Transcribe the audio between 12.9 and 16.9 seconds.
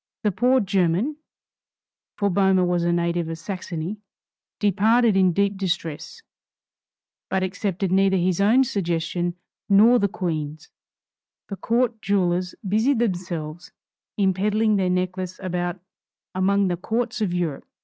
themselves in peddling their necklace about among the